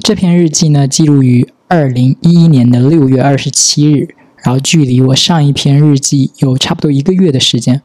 [0.00, 4.08] 这篇日记呢，记录于二零一一年的六月二十七日，
[4.42, 7.82] 然后距离我上一篇日记有差不多一个月的时间。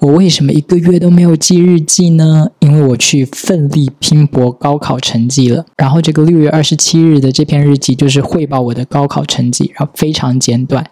[0.00, 2.50] 我为什么一个月都没有记日记呢？
[2.58, 5.64] 因为我去奋力拼搏高考成绩了。
[5.78, 10.84] 然后这个六月二十七日的这篇日记就是汇报我的高考成绩，然后非常简短，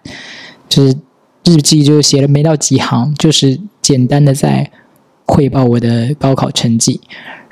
[0.71, 0.97] 就是
[1.45, 4.71] 日记就写了没到几行，就是简单的在
[5.27, 7.03] 汇报我的高考成绩。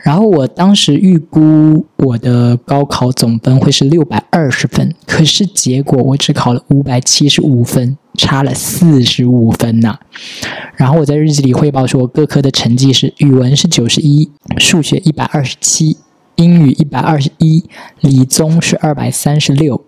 [0.03, 9.97] 然后我当时预估我的高考总分会是六百二十分，可是结果我只考了五百七十五分，差了四十五分呐。
[10.75, 15.97] 然后我在日记里汇报说，各科的成绩是：语文是九十一，数学一百二十七，
[16.35, 17.65] 英语一百二十一，
[18.01, 19.85] 理综是二百三十六。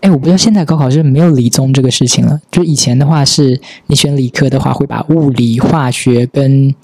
[0.00, 2.38] 哎，我不知道现在高考是没有理综这个事情了。
[2.50, 6.74] 就以前的话，是你选理科的话，会把物理、化学跟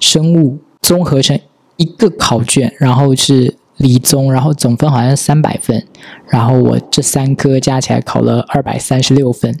[0.00, 1.38] 生物综合成。
[1.80, 5.82] 一个考卷，然后是理综，然后总分好像三百分，
[6.28, 9.58] 然后我这三科加起来考了二百三十六分，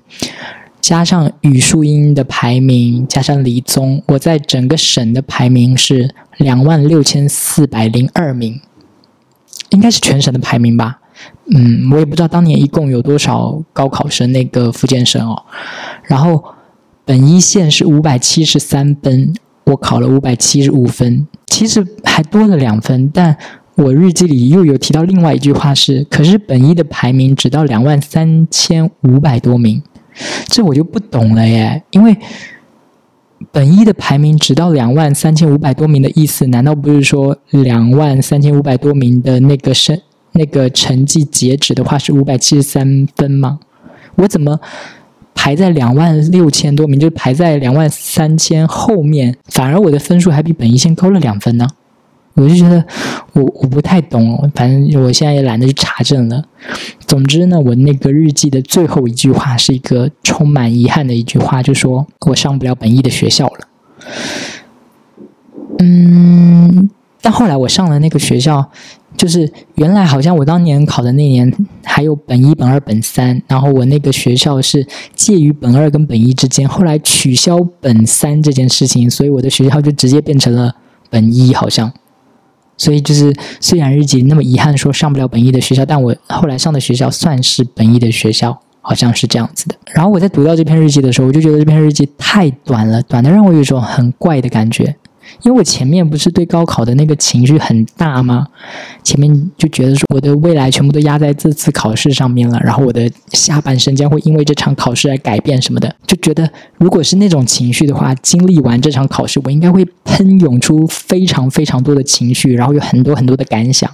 [0.82, 8.60] 加上语数英的排名，加上理综，我在整个省的排名是两万六千四百零二名，
[9.70, 10.98] 应该是全省的排名吧？
[11.54, 15.42] 嗯，我也不知道当年一共有多少高考生，那个福建省哦。
[16.04, 16.44] 然后
[17.06, 19.34] 本一线是五百七十三分，
[19.70, 21.26] 我考了五百七十五分。
[21.46, 23.36] 其实还多了两分，但
[23.74, 29.82] 我日记里又有提到另外一句话是：可是本一的排名只到两万三千五百多名，
[30.46, 31.82] 这我就不懂了耶。
[31.90, 32.16] 因为
[33.50, 39.98] 本一的排名只到两万三千五百多名的意思，难道不是说两万三千五百多名的那个成
[40.32, 43.58] 那个成绩截止的话是五百七十三分吗？
[44.14, 44.60] 我怎么？
[45.42, 51.66] 排在两万六千多名，就排在两万三千后面，反而我的分数还比本一线高了两分呢。
[52.34, 52.84] 我就觉得
[53.32, 56.44] 我我不太懂，反正我现在也懒得去查证了。
[57.06, 63.68] 总之呢，我那个日记的最后一句话是一个充满遗憾的一句话，就说我上不了本一的学校了。
[65.78, 66.90] 嗯，
[67.22, 68.70] 但后来我上了那个学校。
[69.20, 71.52] 就是原来好像我当年考的那年
[71.84, 80.74] 还有本一、本二、本三，然后我那个学校是介于本二跟本一之间，后来取消本三这件事情，所以我的学校就直接变成了
[81.10, 81.92] 本一，好像。
[82.78, 83.30] 所以就是
[83.60, 89.74] 虽然日记那么遗憾说上不了本一的学校，但我后来上的学校算是本一的学校，好像是这样子的。
[89.92, 94.96] 然后我在读到这篇日记的时候，我就觉得这篇日记太短了，短的让我有一种很怪的感觉。
[95.42, 98.46] 因为我前面不是对高考的那个情绪很大吗？
[99.02, 106.48] 前面就觉得说我的未来全部都压在这次考试上面了，然后我的下半生将会因为这场考试而改变什么的，就觉得
[106.78, 113.90] 如果是那种情绪的话，经历完这场考试，我应该会喷涌出非常非常多的情绪，然后有很多很多的感想。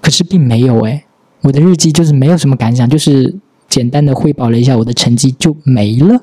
[0.00, 1.04] 可是并没有诶，
[1.42, 3.34] 我的日记就是没有什么感想，就是
[3.68, 6.20] 简单的汇报了一下我的成绩就没了。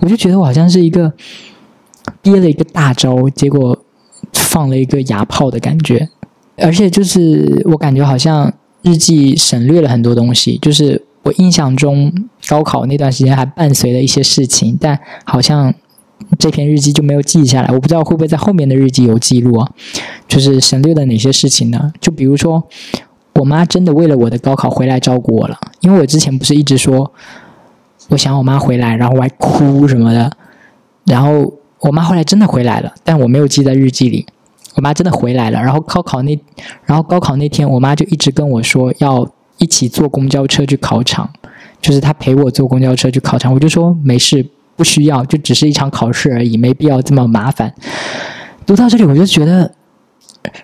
[0.00, 1.12] 我就觉得我好像是一个。
[2.26, 3.78] 憋了一个大招，结果
[4.32, 6.08] 放了一个哑炮的感觉，
[6.56, 12.12] 而且就是我感觉好像日记省略了很多东西，就是我印象中
[12.48, 15.72] 高考那段时间还伴随了一些事情，但好像
[16.36, 19.70] 这篇日记就没有记下来，我不知道会不会在后面的日记有记录啊？
[20.26, 21.92] 就是省略了哪些事情呢？
[22.00, 22.64] 就比如说，
[23.34, 27.12] 我妈真的为了我的高考回来照顾我了，因为我之前不是一直说
[28.08, 30.32] 我想我妈回来，然后我还哭什么的，
[31.04, 31.52] 然后。
[31.86, 34.26] 我妈后来真的回来了，但我没有记在日记里。
[34.74, 36.38] 我妈真的回来了，然后高考那，
[36.84, 39.26] 然后高考那天，我妈就一直跟我说要
[39.56, 41.30] 一起坐公交车去考场，
[41.80, 43.54] 就是她陪我坐公交车去考场。
[43.54, 44.46] 我就说没事，
[44.76, 47.72] 不需要，就只是一场考试而已，没必要这么麻烦。
[48.66, 49.72] 读到这里，我就觉得，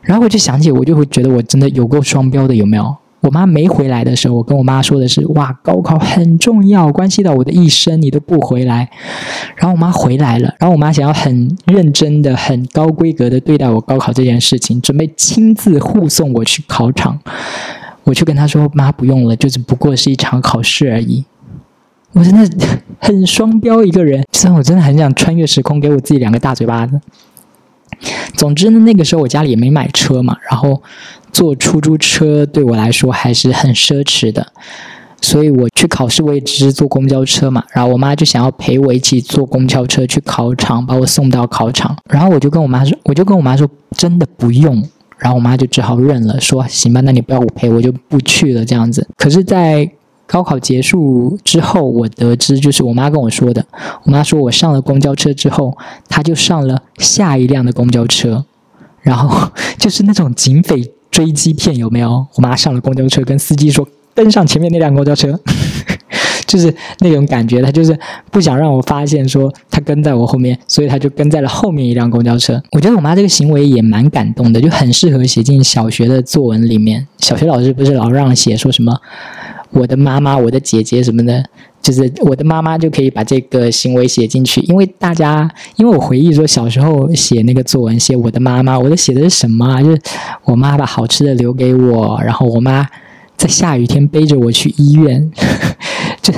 [0.02, 2.94] 然后我就想起，我就会觉得我真的有够双标的，有没有？
[3.22, 8.90] 我妈没回来的时候，我跟我妈说的是：“哇，高考很重要，关系到我的一生，你都不回来。”
[9.54, 17.20] 然后我妈回来了，然后我妈想要很认真的、很高规格的对待我高考这件事情，准备亲自护送我去考场。
[18.02, 21.24] 我就跟她说：“妈，不用了，就是不过是一场考试而已。”
[22.14, 22.44] 我真的
[22.98, 27.00] 很双标一个人，虽然我真的很想穿越时空，给我自己两个大嘴巴子。
[28.34, 30.82] 总之呢，那个时候我家里也没买车嘛，然后。
[31.32, 34.46] 坐出租车对我来说还是很奢侈的，
[35.20, 37.64] 所以我去考试我也只是坐公交车嘛。
[37.72, 41.96] 然后我妈就想要陪我一起坐公交车去考场，把我送到考场。
[42.10, 44.86] 然后我就跟我妈说，我就跟我妈说真的不用。
[45.18, 49.06] 然后我妈就只好认了，说行吧，那你不要我陪，我就不去了这样子。
[49.16, 49.88] 可是，在
[50.26, 53.64] 高考结束之后，我得知就是我妈跟我说的，
[54.02, 58.44] 我妈说我上了公交车之后，她就上了下一辆的公交车，
[59.00, 59.48] 然后
[59.78, 60.92] 就是那种警匪。
[61.12, 62.26] 追击片有没有？
[62.34, 65.38] 我妈上了公交车，跟司机说跟上前面那辆公交车，
[66.46, 67.62] 就是那种感觉。
[67.62, 67.96] 她就是
[68.30, 72.60] 不想让我发现说她跟在我后面，所以她就跟在了后面一辆公交车。
[72.72, 77.06] 我觉得我妈这个行为也蛮感动的，就很适合写进小学的作文里面。
[77.18, 78.98] 小学老师不是老让写说什么
[79.70, 81.44] 我的妈妈、我的姐姐什么的。
[81.82, 89.82] 就是我的妈妈就可以把这个行为写进去，因为大家，因为我回忆说小时候写那个作文，写我的妈妈，我都写的是什么啊？
[89.82, 90.00] 就是
[90.44, 92.86] 我妈把好吃的留给我，然后我妈
[93.36, 95.28] 在下雨天背着我去医院，
[96.22, 96.32] 这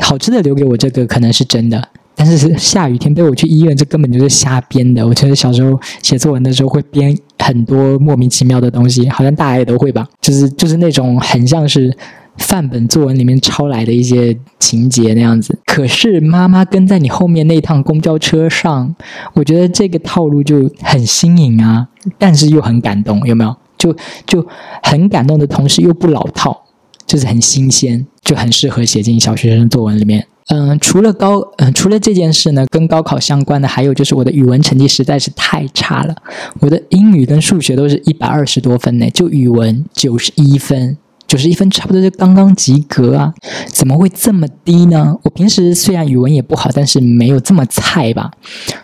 [0.00, 5.06] 好吃的留给我这个可能是真的，但是下雨天背我去医院，这根本就是瞎编的。
[5.06, 11.94] 我觉得小时候写作文的时候会编很多莫名其妙的东西，好像大家也都会吧，就是就是那种很像是。
[12.38, 18.94] 范本作文里面抄来的一些情节那样子，可是妈妈跟在你后面那趟公交车上，
[19.34, 21.88] 我觉得这个套路就很新颖啊，
[22.18, 23.56] 但是又很感动，有没有？
[23.78, 23.94] 就
[24.26, 24.46] 就
[24.82, 26.62] 很感动的同时又不老套，
[27.06, 30.26] 就是很新鲜，就很适合写进小学生作文里面。
[30.48, 36.14] 嗯，除了高，嗯，除了这件事呢，跟高考相关的还有就是我的语文成绩实在是太差了，
[36.60, 40.96] 我的英语跟数学都是一百二十多分呢，就语文九十一分。
[41.26, 43.34] 九十一分差不多就刚刚及格啊，
[43.68, 45.16] 怎么会这么低呢？
[45.22, 48.30] 我平时虽然语文也不好，但是没有这么菜吧，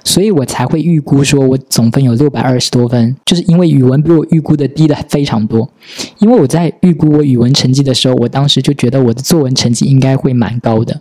[0.04, 5.68] 所以我才会预估说我总分有六百二十多分，就是因为语文比我预估的低的非常多。
[6.18, 11.00] 因为我在预估我语文成绩的时候，我当时就觉得我的作文成绩应该会蛮高的。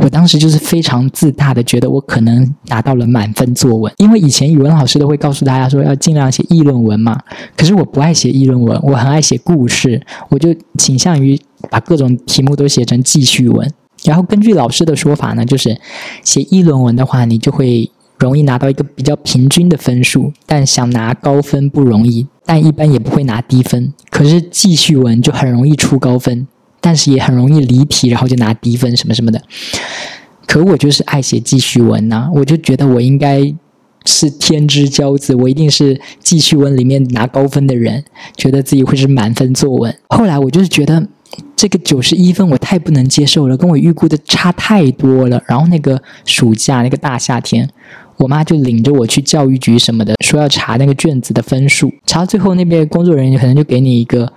[0.00, 7.18] 我当时就是非常自大的，觉得我可能拿到了满分作文，因为以前语文老师都会告诉大家说要尽量写议论文嘛。
[7.56, 11.38] 可是我不爱写议论文，我很爱写故事，我就倾向于
[11.70, 13.70] 把各种题目都写成记叙文。
[14.04, 15.78] 然后根据老师的说法呢，就是
[16.24, 23.92] 写议论文的话，你就会容易拿到一个比较平均的分数，但想拿高分不容易，但一般也不会拿低分。
[24.10, 26.46] 可是记叙文就很容易出高分。
[26.82, 29.40] 但是也很容易离题，然后就拿低分什么什么的。
[30.46, 33.54] 可我就是爱写记叙文呐，我就觉得我应该
[34.04, 38.04] 是天之骄子，我一定是记叙文里面拿高分的人，
[38.36, 39.96] 觉得自己会是满分作文。
[40.08, 41.06] 后来我就是觉得
[41.56, 45.40] 这个九十一分我太不能接受了，跟我预估的差太多了。
[45.46, 47.66] 然后那个暑假那个大夏天，
[48.18, 54.30] 我妈就领着我去教育局什么的，说要查那个卷子的分数，查到最后那边工作人员可能就给你一个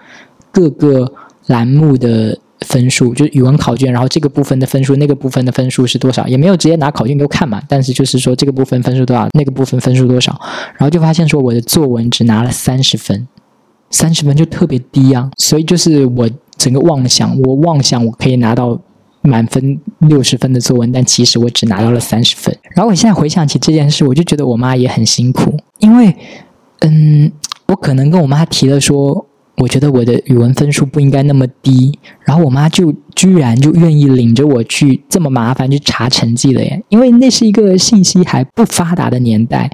[0.52, 1.12] 各个。
[1.48, 6.26] 栏目的分数就是语文考卷，然后这个部分的分数，那个部分的分数是多少？
[6.28, 10.40] 也没有直接拿考卷给我看嘛，但是就是说这个部分分数多少，那个部分分数多少，
[10.78, 13.28] 然后就发现说我的作文只拿了三十分，
[13.92, 18.80] 三十分就特别低啊，所以就是我整个妄想，我妄想我可以拿到
[19.22, 22.58] 满分六十分的作文，但其实我只拿到了三十分。
[22.74, 26.16] 然后我现在回想起这件事，我就觉得我妈也很辛苦，因为
[26.80, 27.32] 嗯，
[27.68, 29.28] 我可能跟我妈提了说。
[29.58, 36.84] 我觉得我的语文分数不应该那么低，然后我妈就居然就愿意领着我去这么麻烦去查成绩了耶！
[36.90, 39.70] 因为那是一个信息还不发达的年代，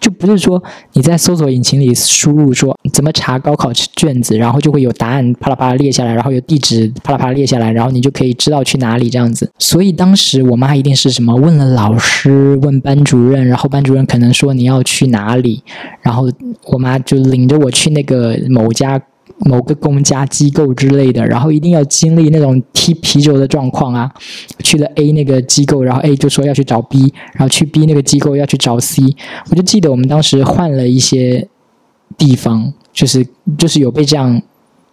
[0.00, 0.62] 就不是说
[0.94, 9.50] 你在搜索引擎里输入说怎么查高考卷子，然后就会有答案啪啦啪啦列下来，然后有地址啪啦啪啦列下来，然后你就可以知道去哪里这样子。
[9.58, 15.62] 所以当时我妈一定是什么问了老师，问班主任，然后班主任可能说你要去哪里，
[16.00, 16.30] 然后
[16.68, 18.98] 我妈就领着我去那个某家。
[19.40, 24.10] 某个公家机构之类的，然后一定要经历那种踢皮球的状况啊。
[24.62, 29.02] 去了 A 那个机构，然后 A 就说要去找 B，然后去 B 那个机构要去找 C。
[29.50, 31.46] 我就记得我们当时换了一些
[32.16, 33.26] 地方，就是
[33.58, 34.40] 就是有被这样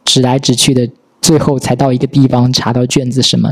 [0.05, 0.87] 指来指去的，
[1.21, 3.49] 最后才到一个地方查到卷子什么。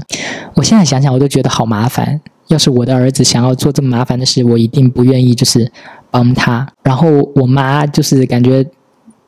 [0.55, 2.19] 我现在想想，我都觉得好麻烦。
[2.47, 5.71] 要是我的儿子想要做这么麻烦的事，我一定不愿意，就是
[6.11, 6.67] 帮他。
[6.83, 8.65] 然后我妈就是感觉。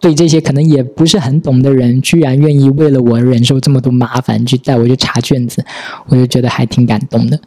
[0.04, 5.64] 对这些可能也不是很懂的人，居然愿意为了我忍受这么多麻烦去带我去查卷子，
[6.08, 7.40] 我就觉得还挺感动的。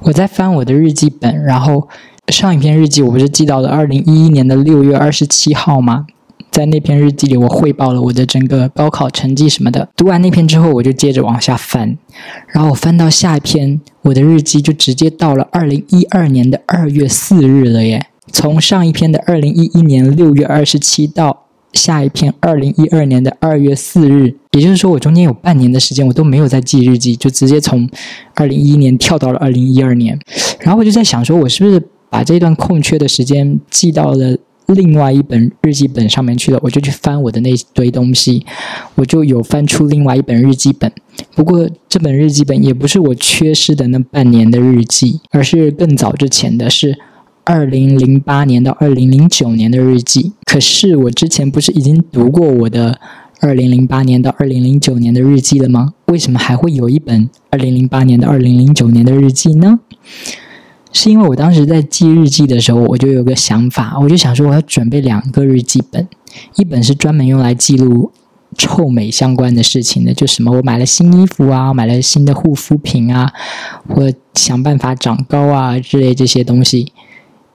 [0.00, 1.86] 我在翻我的日记本，然后。
[2.28, 6.06] 上一篇日记我不是记到了二零一一年的六月二十七号吗？
[6.50, 9.88] 在那篇日记里，我汇报了我的整个高考成绩什么的。
[9.96, 11.96] 读完那篇之后，我就接着往下翻，
[12.48, 18.06] 然后我翻到下一篇，我的日记就直接到了二零一二年的二月四日了耶。
[18.32, 27.88] 从上一篇的二零一一年六月二十七到下一篇二零一二年的二月四日，也就是说，我中间有半年的时间我都没有在记日记，就直接从
[28.34, 30.18] 二零一一年跳到了二零一二年。
[30.60, 31.80] 然后我就在想，说我是不是？
[32.10, 34.36] 把这段空缺的时间记到了
[34.66, 38.44] 另外一本日记本上面去了，我就去翻我的那堆东西，
[38.96, 40.92] 我就有翻出另外一本日记本。
[41.34, 46.98] 不过这本日记本也不是我缺失的那半年的日记，而是更早之前的是
[47.44, 50.32] 二零零八年到二零零九年的日记。
[50.44, 53.00] 可是我之前不是已经读过我的
[53.40, 55.94] 二零零八年到二零零九年的日记了吗？
[56.06, 59.80] 为什么还会有一本二零零八年到二零零九年的日记呢？
[61.00, 66.08] 是因为我当时在记日记的时候，我就有个想法，我就想说我要准备两个日记本，
[66.56, 68.10] 一本是专门用来记录
[68.56, 73.32] 臭美相关的事情的，就什么我买了新衣服啊，买了新的护肤品啊，
[73.88, 76.92] 或想办法长高啊之类这些东西。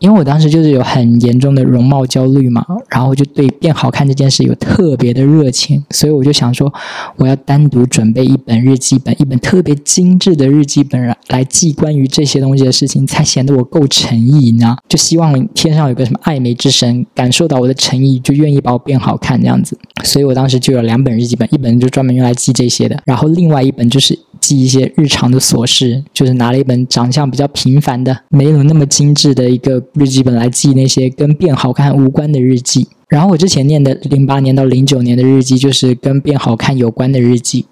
[0.03, 6.71] 因为我当时就是有很严重的容貌焦虑嘛，然后就对变好看这件事有特别的热情，所以我就想说，
[7.15, 14.75] 我要单独准备一本日记本，一本特别精致的日记本来记关于这些东西的事情，才显得我够诚意呢。
[14.89, 19.77] 就希望天上有个什么爱美之神感受到我的诚意，就愿意把我变好看这样子。
[20.03, 24.19] 所以我当时就有两本日记本，一本就专门用来记这些的，然后另外一本就是。
[24.43, 32.87] 记一些日常的琐事，就是拿了一本长相比较平凡的、没有那么精致的一个日记本来记那些跟变好看无关的日记。
[33.07, 37.65] 然后我之前念的零八年到零九年的日记，就是跟变好看有关的日记。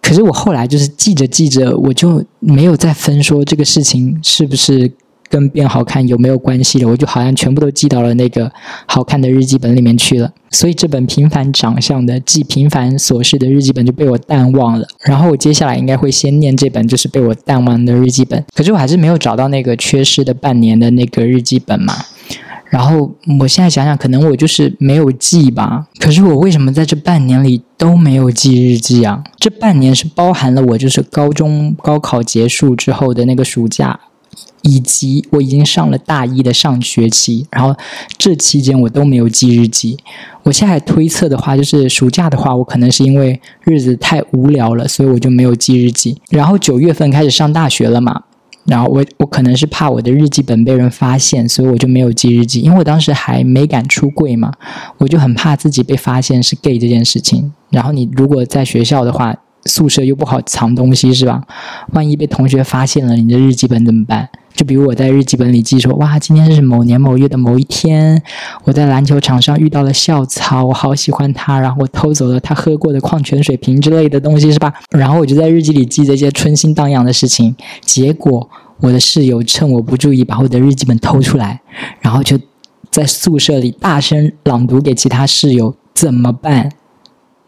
[0.00, 4.92] 可是我后来就是记着记着，我就没有再分说这个事情是不是。
[5.32, 6.86] 跟变好看有没有关系的？
[6.86, 8.52] 我就好像全部都记到了那个
[8.84, 10.30] 好看的日记本里面去了。
[10.50, 14.86] 所以这本平凡长相的记平凡琐事的日记本就被我淡忘了。
[15.00, 18.44] 然后我接下来应该会先念这本就是被我淡忘的日记本。
[18.54, 21.94] 可是我还是没有找到那个缺失的半年的那个日记本嘛。
[22.68, 23.10] 然后
[23.40, 25.86] 我现在想想，可能我就是没有记吧。
[25.98, 29.22] 可是我为什么在这半年里都没有记日记啊？
[29.38, 33.98] 这半年是包含了我就是高中高考结束之后的那个暑假。
[34.62, 37.76] 以及我已经上了大一的上学期，然后
[38.16, 39.98] 这期间我都没有记日记。
[40.44, 46.20] 我现在推测的话，就是暑假的话，我可能是因为日子太无聊了，所以我就没有记日记。
[46.30, 48.22] 然后九月份开始上大学了嘛，
[48.64, 52.60] 然后我我可能是怕我的日记本被人发现，所以我就没有记日记。
[52.60, 54.52] 因为我当时还没敢出柜嘛，
[54.98, 57.52] 我就很怕自己被发现是 gay 这件事情。
[57.70, 61.42] 然后你如果在学校的话，宿舍又不好藏东西，是吧？
[61.92, 64.28] 万一被同学发现了你的日记本怎么办？
[64.54, 68.22] 就比如我在日记本里记说，哇，今天是某年某月的某一天，
[68.64, 74.72] 我在篮球场上遇到了校草，我好喜欢他，然后我偷走了他喝过的矿泉水瓶之类的东西，是吧？
[74.90, 78.48] 然后我就在日记里记这些春心荡漾的事情，结果
[78.80, 81.60] 我的室友趁我不注意把我的日记本偷出来，
[82.00, 82.38] 然后就
[82.90, 86.70] 在宿舍里大声朗读给其他室友，怎么办？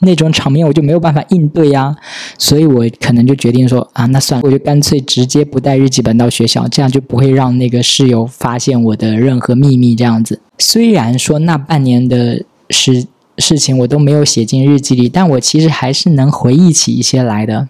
[0.04, 1.94] 那种场面我就没有办法应对呀，
[2.38, 9.94] 所以我可能就决定说啊，那算了，我就干脆直接不带日记本到学校，这样就不会让那个室友发现我的任何秘密。
[9.94, 13.06] 这样子，虽然说那半年的事
[13.38, 17.68] 事情我都没有写进日记里，但我其实还是能回忆起一些来的。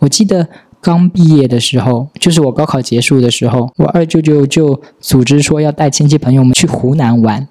[0.00, 0.48] 我记得
[0.80, 7.46] 刚毕业的时候，就是我高考结束的时候，我二舅舅就组织说要带亲戚朋友们去湖南玩。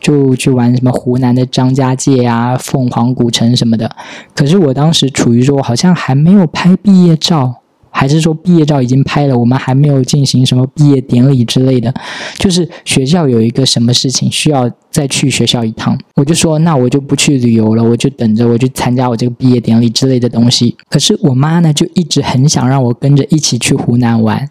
[0.00, 3.90] 就去玩什么湖南的张家界啊、凤凰古城什么的。
[4.34, 7.54] 可是我当时处于说，我好像还没有拍毕业照，
[7.90, 11.94] 还是说毕业照已经拍了，我们还没有进行什么毕业典礼之类的。
[12.36, 20.76] 就是学校有一个什么事情需要再去学校一趟，我就说那我就不去旅游了，我就等着我去参加我这个毕业典礼之类的东西。
[20.88, 24.48] 可是我妈呢，就一直很想让我跟着一起去湖南玩。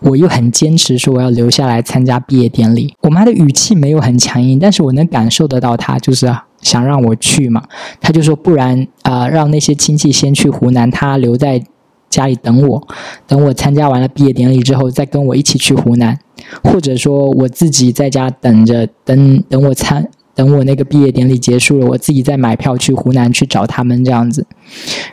[0.00, 2.94] 我又很坚持说我要留下来参加毕业典礼。
[3.00, 7.62] 我妈的语气没有很强硬，但是我能感受得到她就是想让我去嘛。
[8.00, 11.62] 她就说不然啊，让那些亲戚先去湖南，她留在
[12.08, 12.86] 家里等我，
[13.26, 16.16] 等我参加完了毕业典礼之后再跟我一起去湖南，
[16.62, 24.46] 或者说我自己在家等着，等等我参等我那个毕业典礼结束了，我自己再买票去湖南去找他们这样子。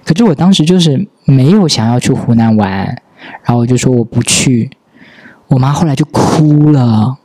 [0.05, 3.01] 可是我当时就是没有想要去湖南玩。
[3.43, 4.69] 然后我就说我不去，
[5.47, 7.17] 我妈后来就哭了，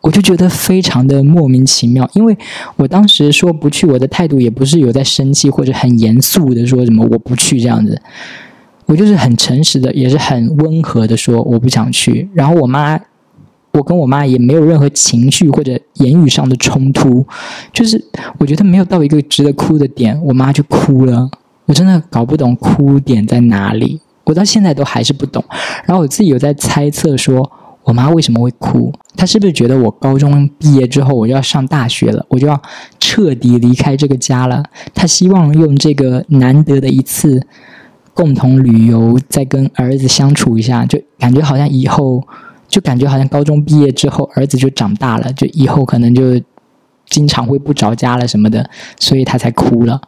[0.00, 2.36] 我就觉得非常的莫名其妙，因为
[2.76, 8.00] 我当时说不去，我的态度也不是有在生气或者很严肃的说什么我不去这样子，
[8.86, 12.28] 我就是很诚实的，也是很温和的说我不想去。
[12.34, 13.00] 然后我妈，
[13.72, 17.26] 我跟我妈也没有任何情绪或者言语上的冲突，
[17.72, 18.02] 就是
[18.38, 21.30] 我觉得没有到一个值得哭的点，我妈就哭了，
[21.64, 24.00] 我真的搞不懂哭点在哪里。
[24.24, 25.44] 我到现在都还是不懂，
[25.86, 27.50] 然后我自己有在猜测，说
[27.82, 28.92] 我妈为什么会哭？
[29.16, 32.60] 她是不是觉得我高中毕业之后我就要上大学了，我就要
[32.98, 34.62] 彻底离开这个家了？
[34.94, 37.46] 她希望用这个难得的一次
[38.14, 42.22] 共同旅游，再跟儿子相处一下，就感觉好像以后
[42.66, 46.40] 就感觉好像高中毕业之后儿子就长大了，就以后可能就
[47.10, 50.00] 经常会不着家了什么的，所以她才哭了。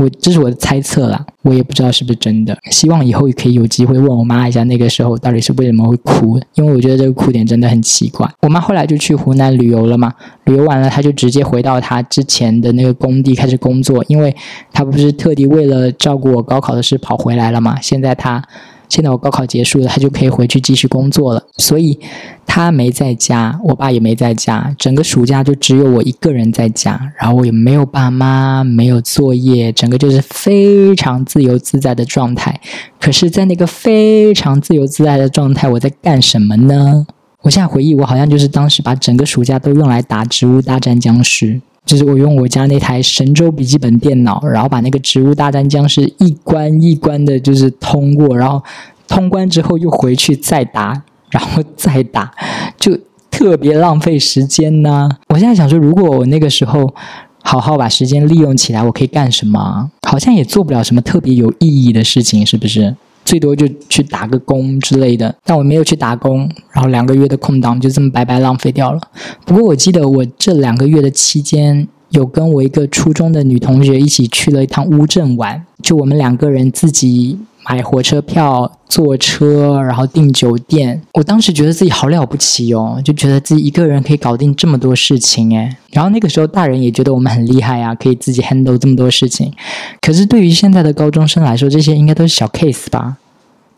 [0.00, 2.56] 我这是我的猜测啦，我也不知道是不是真的。
[2.70, 6.40] 希望以后也可以有机会问我妈一下，那个时候到底是为什么会哭？
[6.54, 8.26] 因为我觉得这个哭点真的很奇怪。
[8.40, 10.12] 我妈后来就去湖南旅游了嘛，
[10.44, 14.34] 旅游完了，她就直接回到她之前的那个工地开始工作，因为
[14.72, 17.78] 她不是特地为了照顾我高考的事跑回来了嘛。
[17.80, 18.42] 现在她。
[18.90, 21.98] 现在我高考结束了，他就可以回去继续工作了，所以
[22.44, 32.60] 他没在家，我爸也没在家，整个暑假就只有我一个人在家，然后我也没有爸妈，没有作业，整个就是非常自由自在的状态。
[33.00, 37.06] 可是，在那个非常自由自在的状态，我在干什么呢？
[37.42, 41.46] 我现在回忆，我好像就是当时把整个暑假都用来打《植物大战僵尸》。
[41.90, 48.62] 就是我用我家那台神州笔记本电脑，然后把那个《植物大战僵尸》一关一关的，就是通过，然后
[49.08, 52.30] 通关之后又回去再打，然后再打，
[52.78, 52.96] 就
[53.28, 55.08] 特别浪费时间呢。
[55.30, 56.94] 我现在想说，如果我那个时候
[57.42, 59.90] 好好把时间利用起来，我可以干什么？
[60.08, 62.94] 好像也做不了什么特别有意义的事情，是不是？
[63.30, 69.00] 最多就去打个工之类的，但我没有去打工，然后两个月的空档就这么白白浪费掉了。
[69.46, 77.38] 不过我记得我这两个月的期间，有跟我一个初中的女同学一起去了一趟乌镇玩，就我们两个人自己。
[77.68, 81.02] 买火车票、坐车，然后订酒店。
[81.14, 85.76] 我当时觉得自己好了不起哦，就觉得自己一个人可以搞定这么多事情诶。
[85.90, 89.52] 然后那个时候大人也觉得我们很厉害啊，可以自己 handle 这么多事情。
[90.00, 93.18] 可是对于现在的高中生来说，这些应该都是小 case 吧？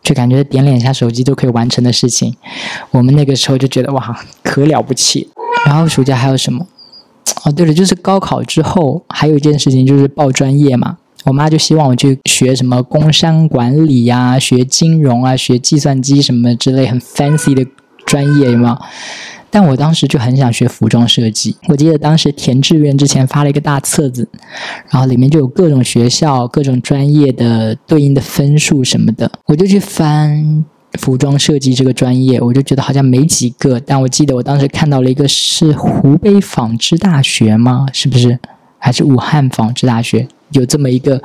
[0.02, 2.34] 就感觉点两下手机都可以完成的事情，
[2.90, 5.28] 我们那个时候就觉得哇，可了不起。
[5.66, 6.66] 然后暑假还有什么？
[7.44, 10.98] 哦，对了，就是高考之后还有一件事情就是报专业嘛。
[11.24, 17.64] 我妈就希望我去学什么工商管理呀，学金融啊，学计算机什么之类很 fancy 的
[18.04, 18.78] 专业，有没有？
[19.54, 21.54] 但我当时就很想学服装设计。
[21.68, 24.26] 我记得当时填志愿之前发了一个大册子，
[24.88, 29.30] 然后里面就有各种学校、各种专业的对应的分数什么的。
[29.44, 30.64] 我就去翻
[30.98, 33.78] 服装设计这个专业，我就觉得好像没几个。
[33.78, 37.86] 但我记得我当时看到了一个是湖北纺织大学吗？
[37.92, 38.38] 是不是？
[38.78, 40.26] 还是武汉纺织大学？
[40.52, 41.22] 有这么一个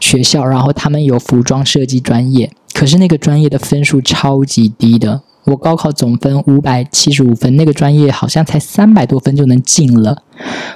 [0.00, 5.22] 学校，然后他们有服装设计专业，可是那个专业的分数超级低的。
[5.44, 10.22] 我高考总分五百七十五分，那个专业好像才三百多分就能进了。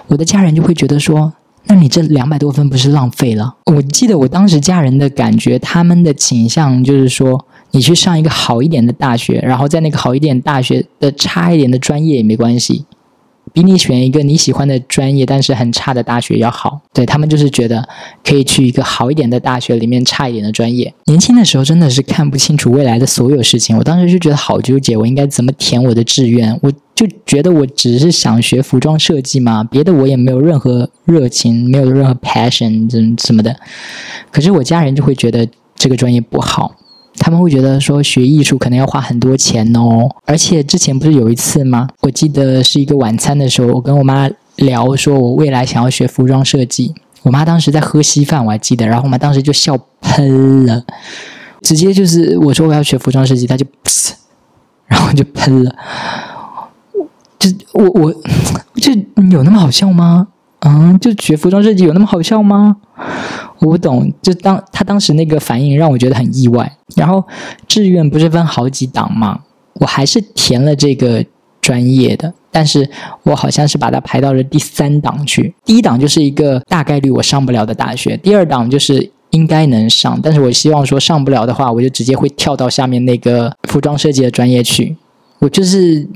[0.07, 1.31] 我的家人就会觉得说
[1.69, 12.87] ：“那你这两百多分不是浪费了？”我记得我当时家人的感觉，他们的倾向就是说：“你去上一个好一点的大学，然后在那个好一点大学的差一点的专业也没关系。”
[13.53, 17.87] 比你选一个你喜欢的专业但是很差的大学要好，对他们就是觉得
[18.25, 20.93] 可以去一个好一点的大学里面差一点的专业。
[21.05, 26.59] 年轻的时候真的是看不清楚未来的所有事情，我当时就觉得好纠结，我应该怎么填我的志愿？
[26.63, 33.57] 我就觉得我只是想学服装设计嘛，别的我也没有任何热情，没有任何 passion 什什么的。
[34.31, 36.75] 可是我家人就会觉得这个专业不好。
[37.17, 41.89] 他们会觉得说学艺术可能要花很多钱哦，而且之前不是有一次吗？
[42.01, 46.95] 我记得是一个晚餐的时候，我跟我妈聊说，我未来想要学服装设计。
[47.23, 50.85] 我妈当时在喝稀饭，我还记得，然后我妈当时就笑喷了，
[51.61, 53.65] 直接就是我说我要学服装设计，她就，
[54.87, 55.73] 然后就喷了。
[57.39, 58.13] 就我我
[58.77, 58.93] 就
[59.31, 60.29] 有那么好笑吗？
[60.65, 62.77] 嗯，就学服装设计有那么好笑吗？
[63.59, 66.71] 我不懂，就当他当时那个反应让我觉得很意外。
[66.97, 67.25] 然后
[67.67, 69.41] 志愿不是分好几档吗？
[69.75, 71.25] 我还是填了这个
[71.61, 72.89] 专业的，但是
[73.25, 75.53] 我好像是把它排到了第三档去。
[75.65, 84.97] 第一档就是一个大概率我上不了的大学，第二档就是应该能上，但是我希望说上不了的话，我就直接会跳到下面那个服装设计的专业去。
[85.43, 86.07] 我就是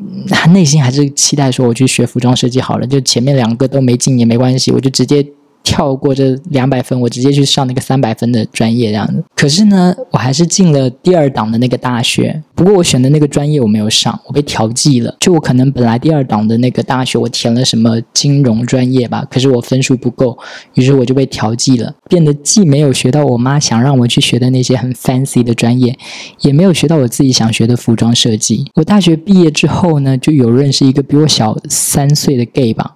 [0.50, 5.26] 内心还是期待说，我去学服装设计好了，就前面两个都没进也没关系，我就直接。
[5.66, 9.24] 跳过这两百分，我直接去上那个三百分的专业这样子。
[9.34, 12.40] 可是呢，我还是进了第二档的那个大学。
[12.54, 15.16] 不过我选的那个专业我没有上，我被调剂了。
[15.18, 20.38] 就我可能本来第二档的那个大学我填了什么金融专业吧，可是我分数不够，
[20.74, 25.98] 于是我就被调剂了，变得既没有学到我妈想让我去学的那些很 fancy 的专业，
[26.42, 28.70] 也没有学到我自己想学的服装设计。
[28.76, 32.94] 我大学毕业之后呢，就有认识一个比我小三岁的 gay 吧，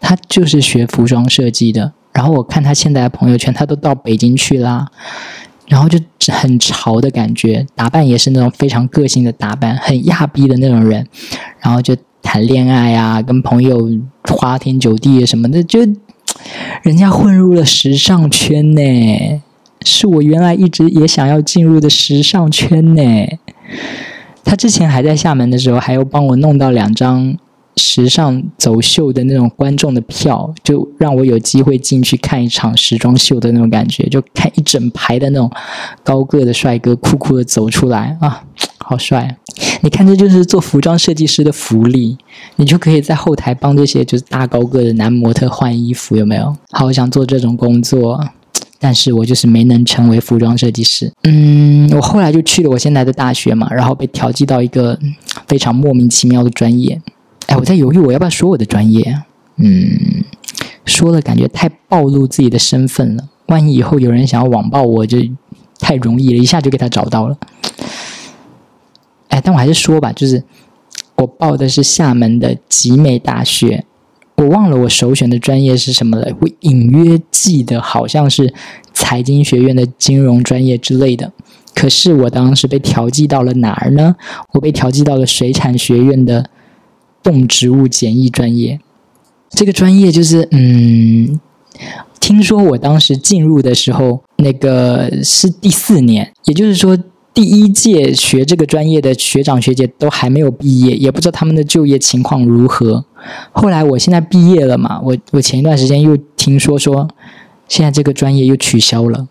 [0.00, 1.94] 他就是学服装设计的。
[2.12, 4.88] 然后我看他现在的朋友圈，他都到北京去啦，
[5.68, 5.98] 然后就
[6.32, 11.06] 很潮的感觉，打扮也是那种非常个性的打扮，很亚逼的那种人，
[11.60, 13.88] 然后就谈恋爱啊，跟朋友
[14.24, 15.80] 花天酒地什么的，就
[16.82, 19.42] 人家混入了时尚圈呢，
[19.84, 23.02] 是我原来一直也想要进入的时尚圈呢。
[24.42, 27.36] 他之前还在厦门的时候，还有帮我弄到两张
[27.80, 35.50] 时尚走秀的那种观众的票，就让我有机会进去看一场时装秀的那种感觉，就看一整排的那种
[36.04, 38.44] 高个的帅哥酷酷的走出来啊，
[38.78, 39.36] 好帅！
[39.80, 42.18] 你看，这就是做服装设计师的福利，
[42.56, 46.54] 你就可以在后台帮这些就是大高个的男模特换衣服，有没有？
[46.70, 48.20] 好想做这种工作。
[48.82, 51.12] 但是我就是没能成为服装设计师。
[51.24, 54.98] 嗯，我后来就去了我现在的大学嘛，然后被调剂到一个
[55.46, 56.98] 非常莫名其妙的专业。
[57.50, 59.22] 哎，我在犹豫我要不要说我的专业。
[59.56, 60.24] 嗯，
[60.84, 65.18] 说了感觉太暴露自己的身份了，万一以后有人想要网暴我，就
[65.80, 67.36] 太容易了，一下就给他找到了。
[69.28, 70.44] 哎，但我还是说吧，就是
[71.16, 73.84] 我报的是厦门的集美大学。
[74.36, 78.54] 我忘了我首选的专业是什么了，我隐约记得好像是
[78.94, 81.32] 财经学院的金融专业之类的。
[81.74, 84.16] 可是我当时被调剂到了哪儿呢？
[84.52, 86.48] 我被调剂到了水产学院的
[87.22, 88.80] 动植物检疫专业。
[89.50, 91.40] 这个专业就是，嗯，
[92.20, 96.98] 听说我当时进入的时候，那个是第四年，也就是说。
[97.32, 103.04] 第一届学这个专业的学长学姐都还没有毕业，也不知道他们的就业情况如何。
[103.52, 107.08] 后来我现在毕业了嘛，我我前一段时间又听说说，
[107.68, 109.28] 现在这个专业又取消了，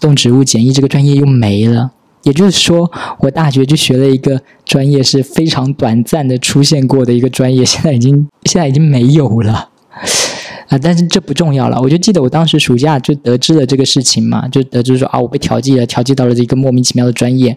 [0.00, 1.92] 动植物检疫这个专业又没了。
[2.26, 9.68] 也就是说，我大学就学了一个专业是非常短暂的出现过的一个专业，现在已经现在已经没有了。
[10.68, 11.80] 啊，但是这不重要了。
[11.80, 17.56] 我就记得我当时暑假就得知了这个事情嘛，就得知说啊，我被调剂了，调剂到了一个莫名其妙的专业，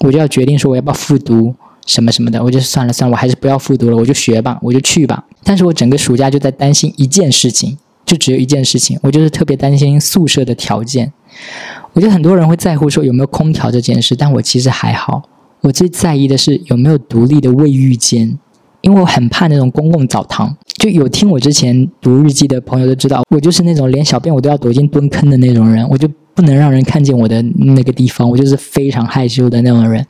[0.00, 1.54] 我就要决定说我要不要复读
[1.86, 2.44] 什么什么的。
[2.44, 5.24] 我就算了算了，我还是不要复读了，我就学吧，我就去吧。
[5.42, 11.10] 但是我整个暑假就在担心一件事情，就只有一件事情，我就是特别担心宿舍的条件。
[11.92, 15.22] 我觉得很多人会在乎说有没有空调这件事，但我其实还好。
[15.62, 18.38] 我最在意的是有没有独立的卫浴间。
[18.80, 30.06] 因为我很怕那种公共澡堂，就有听我之前读日记的朋友都知道，我就是那种连小便我都要躲进蹲坑的那种人，我就不能让人看见我的那个地方，我就是非常害羞的那种人。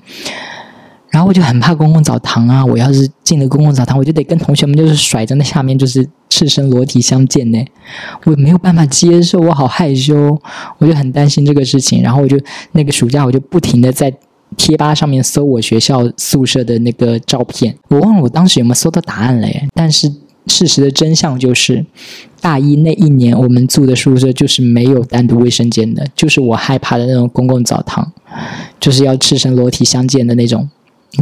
[1.08, 7.64] 然后我就很怕公共澡堂啊，我要是进了公共澡堂，我就得跟同学们就是甩在那下面，就是赤身裸体相见呢，
[8.24, 10.40] 我没有办法接受，我好害羞，
[10.78, 12.02] 我就很担心这个事情。
[12.02, 12.38] 然后我就
[12.72, 14.12] 那个暑假我就不停的在。
[14.56, 19.68] 贴吧上面搜我学校宿舍的那个照片，我忘了我当时有没有搜到答案了耶。
[19.74, 20.10] 但是
[20.46, 21.84] 事实的真相就是，
[22.40, 28.10] 大一那一年我们住的宿舍就是没有单独卫生间的，就是我害怕的那种公共澡堂，
[28.80, 30.66] 就是要赤身裸体相见的那种。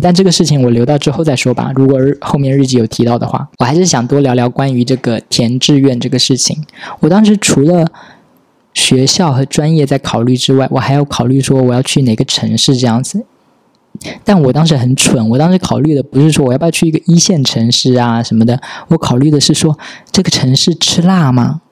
[0.02, 1.72] 但这个事情我留到之后再说吧。
[1.74, 6.64] 如果后面日记有提到的话，我还是想多聊聊关于这个填志愿这个事情。
[7.00, 7.86] 我当时除了。
[8.76, 13.24] 学校和专业在考虑之外，我还要考虑说我要去哪个城市这样子。
[14.22, 19.78] 但我当时很蠢，我当时考虑的不是说我要不要去一个一线城市啊什么的，我考虑的是说
[20.12, 21.62] 这个城市吃辣吗？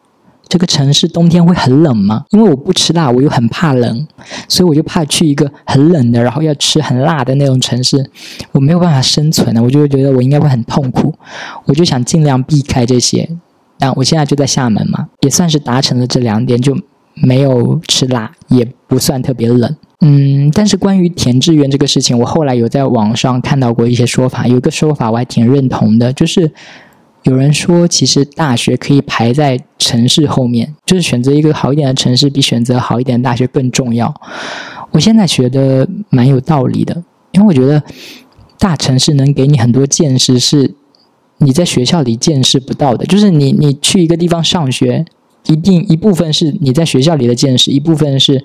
[0.49, 2.25] 这个城市冬天会很冷吗？
[2.31, 4.07] 因为我不吃辣，我又很怕冷，
[4.49, 8.05] 所以我就怕去一个很冷的，然后要吃很辣的那种城市，
[8.53, 11.15] 我没有办法生存的，我就会觉得我应该会很痛苦，
[11.67, 13.29] 我就想尽量避开这些。
[13.79, 16.77] 但我现在就在厦门嘛，也算是达成了这两点就。
[17.23, 19.77] 没有吃辣，也不算特别冷。
[20.01, 24.49] 嗯，但是关于填志愿这个事情，我后来有在网上看到过一些说法。
[24.49, 26.51] 有个说法我还挺认同的，就是
[27.25, 34.15] 有人说，其实大学可以排在城市后面，就是选择一个好一点的城市，比选择好一点的大学更重要。
[34.93, 37.83] 我现在觉得蛮有道理的，因为我觉得
[38.59, 40.75] 大城市能给你很多见识，是
[41.39, 43.05] 你在学校里见识不到的。
[43.07, 45.05] 就是你，你去一个地方上学。
[45.47, 48.43] 一定一部分是你在学校里的见识，一部分是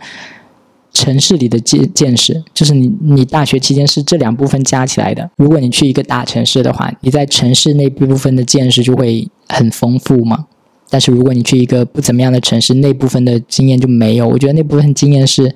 [0.93, 5.30] 城市里的见见识，就是你你大学期间是这两部分加起来的。
[5.38, 10.45] 如果你去一个大城市的话，你在城市那部分的见识就会很丰富嘛。
[10.89, 14.28] 但是如果你去一个不怎么样的城市，那部分的经验就没有。
[14.28, 15.54] 我觉得那部分经验是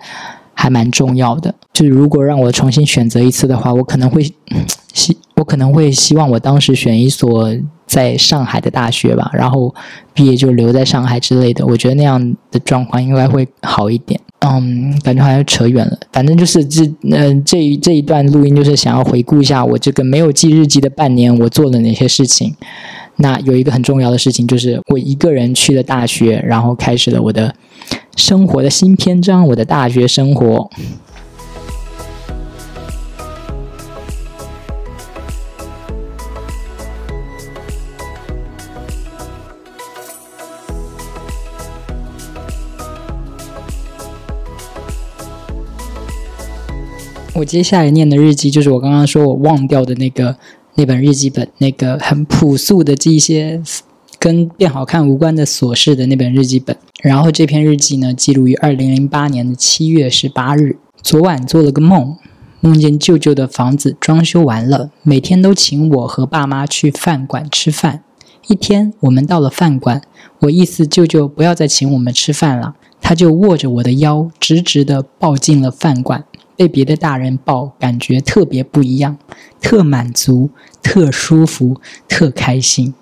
[0.54, 1.54] 还蛮重要的。
[1.74, 4.24] 就是如果让我重新选择一次的话，我可能会
[4.94, 7.54] 希我可能会希望我当时选一所。
[7.86, 9.72] 在上海的大学吧，然后
[10.16, 14.20] 毕业就留在上海之类的，我觉得那样的状况应该会好一点。
[14.46, 15.98] 嗯，感觉好像扯远了。
[16.12, 22.54] 反正就是这，嗯，这这一段录音就是想要回顾一下我这个没有记日记的半年，我做了哪些事情。
[23.16, 27.56] 那有一个很重要的事情，就是我一个人去了大学，然后开始了我的
[28.16, 30.70] 生活的新篇章，我的大学生活。
[47.44, 50.38] 我接下来念的日记就是我刚刚说我忘掉的那个
[50.76, 53.62] 那本日记本，那个很朴素的记一些
[54.18, 56.78] 跟变好看无关的琐事的那本日记本。
[57.02, 60.78] 然后这篇日记呢，记录于二零零八年的七月十八日。
[61.02, 62.16] 昨晚做了个梦，
[62.62, 68.06] 梦见舅舅的房子装修完了，每天都请我和爸妈去饭馆吃饭。
[68.48, 70.02] 一天，我们到了饭馆，
[70.40, 76.24] 我意思舅舅不要再请我们吃饭了，他就握着我的腰，直直的抱进了饭馆。
[76.56, 79.18] 被别的大人抱，感觉特别不一样，
[79.62, 80.50] 特满足，
[80.82, 82.94] 特舒服，特开心。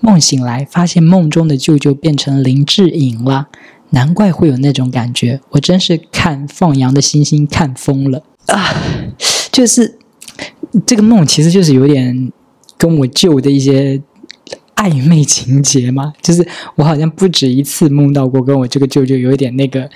[0.00, 3.48] 梦醒来，发现梦中的舅舅变成林志颖了，
[3.90, 5.40] 难怪会有那种感觉。
[5.50, 8.74] 我真是看放羊的星星看疯了啊！
[9.52, 9.98] 就是
[10.86, 12.32] 这个梦，其实就是有点
[12.76, 14.00] 跟我舅的一些
[14.76, 16.12] 暧昧情节嘛。
[16.22, 19.88] 就是我好像不止一次梦到过，跟我这个舅舅有点那个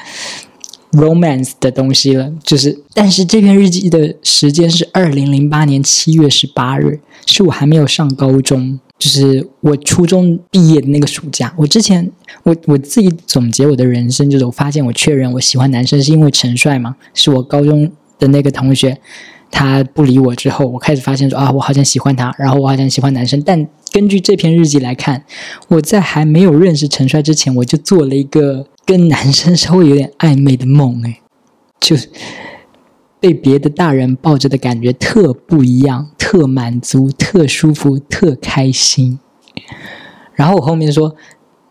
[0.93, 2.33] romance 的东西了。
[2.43, 8.79] 就是，但是这篇日记的时间是二零零八年七月十八日，是我还没有上高中。
[8.99, 12.09] 就是我初中毕业的那个暑假，我之前
[12.45, 18.97] 我我自己总结我的人生，就是我发现我确认我喜欢男生是因为陈帅嘛，是我高中的那个同学，
[19.51, 23.43] 他不理我之后，我开始发现说啊，我好像喜欢他，然后我好像喜欢男生。
[23.45, 25.25] 但根据这篇日记来看，
[25.67, 31.21] 我在还没有认识陈帅之前，我就做了一个跟男生稍微有点暧昧的梦，哎，
[31.81, 31.97] 就。
[33.21, 39.21] 被别的大人抱着的感觉特不一样，特满足，特舒服，特开心。
[40.35, 41.15] 然后我后面说，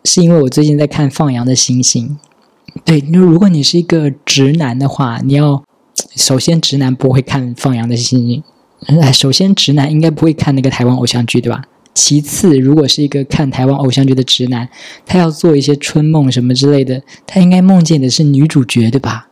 [0.06, 2.18] 是因为我最近在看《放羊的星星》。
[2.86, 5.62] 对，那如果你是一个直男的话，你要
[6.16, 8.42] 首先直男不会看《放羊的星星》。
[9.12, 11.66] 首先，直男应该不会看那个台湾偶像剧，对吧？
[11.94, 14.68] 其次，如果是一个看台湾偶像剧的直男，
[15.06, 19.28] 他要做一些春梦什么之类的，他应该梦见的是女主角，对吧？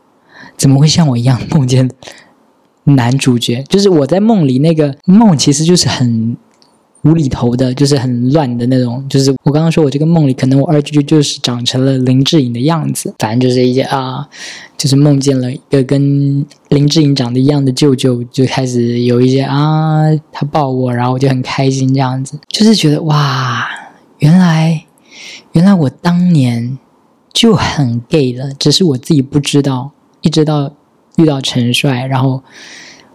[0.57, 1.89] 怎么会像我一样梦见
[2.83, 3.63] 男主角？
[3.69, 6.35] 就是我在梦里那个梦，其实就是很
[7.03, 9.05] 无厘头的，就是很乱的那种。
[9.07, 13.15] 就是我刚刚说我这个梦里，可能我二舅舅就是长成了林志颖的样子。
[13.19, 14.27] 反正就是一些啊，
[14.79, 22.39] 就是梦见了一个跟林志颖长得一样的舅舅，就开始有一些啊，他抱我，然后我就很开心这样子。
[22.47, 23.67] 就是觉得哇，
[24.19, 24.85] 原来
[25.51, 26.77] 原来我当年
[27.33, 29.91] 就很 gay 了，只是我自己不知道。
[30.21, 30.73] 一直到
[31.15, 32.43] 遇到陈帅，然后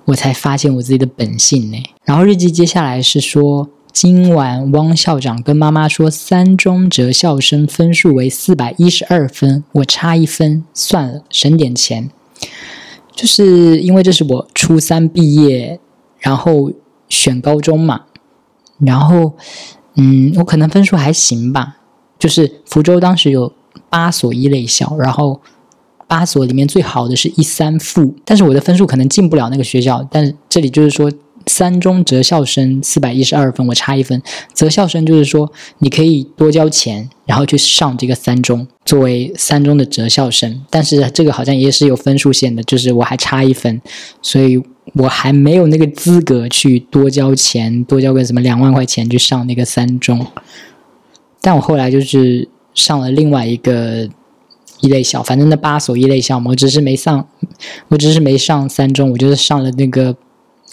[0.06, 1.82] 我才发现我自己的本性呢。
[2.04, 12.10] 然后日记接下来是说，今晚汪校长跟妈妈说，三中择校生分数为四百一十二分，我差一分，算了，省点钱。
[13.14, 15.78] 就是因为这是我初三毕业，
[16.18, 16.72] 然后
[17.08, 18.06] 选高中嘛，
[18.80, 19.34] 然后
[19.94, 21.76] 嗯，我可能分数还行吧。
[22.18, 23.52] 就是福州当时有
[23.88, 25.40] 八所一类校，然后。
[26.06, 30.06] 八所里面最好的是一三附，但是我的分数可能进不了那个学校。
[30.12, 31.10] 但这里就是说，
[31.46, 34.22] 三中择校生四百一十二分，我差一分。
[34.52, 40.64] 择校生就是说，你可以多交钱，然后去上这个三中，作为三中的择校生。
[40.70, 43.80] 但是这个好像也是有分数线的，就是我还差一分，
[44.22, 44.62] 所以
[44.94, 50.26] 我还没有那个资格去多交钱，多交个什么两万块钱去上那个三中。
[51.40, 54.08] 但我后来就是上了另外一个。
[54.80, 57.26] 一类校，反正那八所一类校嘛，我只是没上，
[57.88, 60.14] 我只是没上三中，我就是上了那个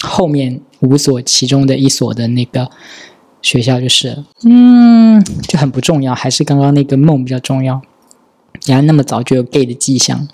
[0.01, 2.69] 后面五所其中的一所的那个
[3.41, 4.23] 学校就是。
[4.43, 7.81] 嗯，就很不重要，还是刚刚那个梦比较重要。
[8.65, 10.27] 然后那么早就有 gay 的迹象。